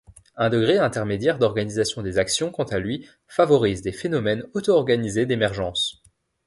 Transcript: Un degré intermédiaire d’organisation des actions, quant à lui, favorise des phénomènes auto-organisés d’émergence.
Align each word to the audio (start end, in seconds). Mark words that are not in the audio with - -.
Un 0.35 0.49
degré 0.49 0.79
intermédiaire 0.79 1.37
d’organisation 1.37 2.01
des 2.01 2.17
actions, 2.17 2.49
quant 2.49 2.63
à 2.63 2.79
lui, 2.79 3.07
favorise 3.27 3.83
des 3.83 3.91
phénomènes 3.91 4.47
auto-organisés 4.55 5.27
d’émergence. 5.27 6.01